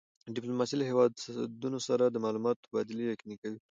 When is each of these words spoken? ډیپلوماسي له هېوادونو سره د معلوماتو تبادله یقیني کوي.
ډیپلوماسي 0.35 0.75
له 0.77 0.85
هېوادونو 0.89 1.79
سره 1.87 2.03
د 2.07 2.15
معلوماتو 2.25 2.63
تبادله 2.65 3.01
یقیني 3.13 3.35
کوي. 3.41 3.57